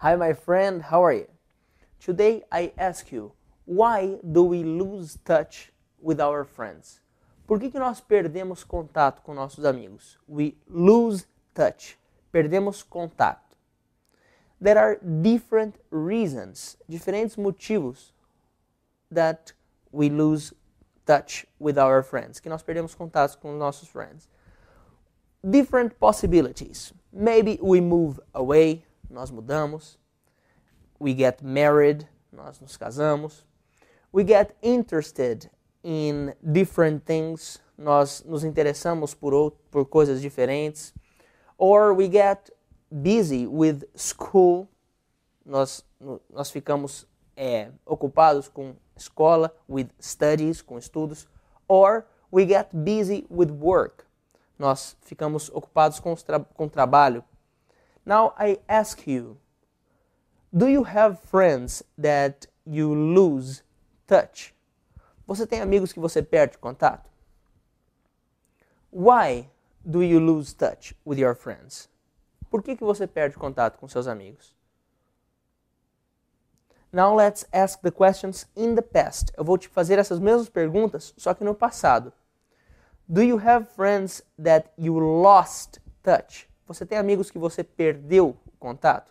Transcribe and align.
Hi, 0.00 0.14
my 0.14 0.32
friend, 0.32 0.80
how 0.80 1.04
are 1.04 1.12
you? 1.12 1.26
Today 1.98 2.44
I 2.52 2.70
ask 2.78 3.10
you, 3.10 3.32
why 3.64 4.18
do 4.22 4.44
we 4.44 4.62
lose 4.62 5.18
touch 5.24 5.72
with 6.00 6.20
our 6.20 6.44
friends? 6.44 7.00
Por 7.48 7.58
que, 7.58 7.68
que 7.68 7.80
nós 7.80 8.00
perdemos 8.00 8.62
contato 8.62 9.20
com 9.22 9.34
nossos 9.34 9.64
amigos? 9.64 10.16
We 10.28 10.56
lose 10.68 11.26
touch. 11.52 11.98
Perdemos 12.32 12.84
contato. 12.84 13.56
There 14.60 14.78
are 14.78 15.00
different 15.02 15.74
reasons, 15.90 16.76
diferentes 16.88 17.34
motivos 17.34 18.12
that 19.10 19.52
we 19.90 20.08
lose 20.08 20.54
touch 21.06 21.44
with 21.58 21.76
our 21.76 22.04
friends, 22.04 22.38
que 22.38 22.48
nós 22.48 22.62
perdemos 22.62 22.94
contato 22.94 23.36
com 23.38 23.52
nossos 23.58 23.88
friends. 23.88 24.28
Different 25.42 25.98
possibilities. 25.98 26.92
Maybe 27.12 27.58
we 27.60 27.80
move 27.80 28.20
away, 28.32 28.84
nós 29.10 29.30
mudamos. 29.30 29.98
We 31.00 31.14
get 31.14 31.42
married, 31.42 32.08
nós 32.32 32.60
nos 32.60 32.76
casamos. 32.76 33.46
We 34.12 34.24
get 34.24 34.56
interested 34.62 35.50
in 35.82 36.34
different 36.42 37.04
things, 37.04 37.60
nós 37.76 38.24
nos 38.24 38.42
interessamos 38.42 39.14
por, 39.14 39.52
por 39.70 39.86
coisas 39.86 40.20
diferentes. 40.20 40.92
Or 41.56 41.92
we 41.94 42.08
get 42.10 42.50
busy 42.90 43.46
with 43.46 43.84
school, 43.96 44.68
nós, 45.44 45.84
nós 46.30 46.50
ficamos 46.50 47.06
é, 47.36 47.70
ocupados 47.86 48.48
com 48.48 48.74
escola, 48.96 49.54
with 49.68 49.88
studies, 50.00 50.62
com 50.62 50.78
estudos. 50.78 51.28
Or 51.68 52.06
we 52.32 52.46
get 52.46 52.68
busy 52.72 53.26
with 53.30 53.50
work, 53.50 54.04
nós 54.58 54.96
ficamos 55.02 55.50
ocupados 55.50 56.00
com, 56.00 56.14
tra 56.14 56.40
com 56.40 56.68
trabalho. 56.68 57.24
Now 58.08 58.32
I 58.38 58.58
ask 58.70 59.06
you, 59.06 59.36
do 60.56 60.66
you 60.66 60.84
have 60.84 61.20
friends 61.20 61.82
that 61.98 62.46
you 62.64 62.94
lose 62.94 63.62
touch? 64.06 64.54
Você 65.26 65.46
tem 65.46 65.60
amigos 65.60 65.92
que 65.92 66.00
você 66.00 66.22
perde 66.22 66.56
contato? 66.56 67.10
Why 68.90 69.50
do 69.84 70.02
you 70.02 70.18
lose 70.20 70.54
touch 70.54 70.94
with 71.04 71.18
your 71.18 71.34
friends? 71.34 71.90
Por 72.50 72.62
que, 72.62 72.76
que 72.76 72.82
você 72.82 73.06
perde 73.06 73.36
contato 73.36 73.76
com 73.76 73.86
seus 73.86 74.06
amigos? 74.06 74.54
Now 76.90 77.14
let's 77.14 77.44
ask 77.52 77.82
the 77.82 77.90
questions 77.90 78.46
in 78.56 78.74
the 78.74 78.80
past. 78.80 79.30
Eu 79.36 79.44
vou 79.44 79.58
te 79.58 79.68
fazer 79.68 79.98
essas 79.98 80.18
mesmas 80.18 80.48
perguntas, 80.48 81.12
só 81.18 81.34
que 81.34 81.44
no 81.44 81.54
passado. 81.54 82.14
Do 83.06 83.20
you 83.20 83.38
have 83.38 83.66
friends 83.66 84.22
that 84.42 84.70
you 84.78 84.98
lost 84.98 85.78
touch? 86.02 86.47
Você 86.68 86.84
tem 86.84 86.98
amigos 86.98 87.30
que 87.30 87.38
você 87.38 87.64
perdeu 87.64 88.36
contato? 88.60 89.10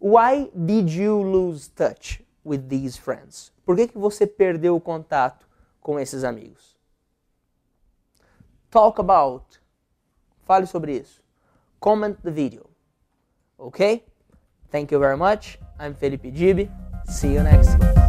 Why 0.00 0.50
did 0.52 0.90
you 0.90 1.22
lose 1.22 1.70
touch 1.70 2.26
with 2.44 2.68
these 2.68 2.98
friends? 2.98 3.52
Por 3.64 3.76
que, 3.76 3.86
que 3.86 3.96
você 3.96 4.26
perdeu 4.26 4.74
o 4.74 4.80
contato 4.80 5.46
com 5.80 6.00
esses 6.00 6.24
amigos? 6.24 6.76
Talk 8.68 9.00
about. 9.00 9.60
Fale 10.44 10.66
sobre 10.66 10.96
isso. 10.96 11.22
Comment 11.78 12.16
the 12.24 12.32
video. 12.32 12.68
Okay? 13.56 14.04
Thank 14.72 14.92
you 14.92 14.98
very 14.98 15.16
much. 15.16 15.60
I'm 15.78 15.94
Felipe 15.94 16.34
Gibi. 16.34 16.68
See 17.06 17.34
you 17.34 17.44
next 17.44 17.78
time. 17.78 18.01